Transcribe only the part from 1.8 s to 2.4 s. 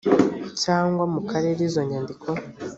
nyandiko